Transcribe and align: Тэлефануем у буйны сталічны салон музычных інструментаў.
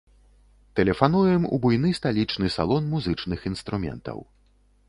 Тэлефануем 0.79 1.43
у 1.57 1.59
буйны 1.65 1.93
сталічны 1.99 2.47
салон 2.57 2.91
музычных 2.95 3.39
інструментаў. 3.51 4.19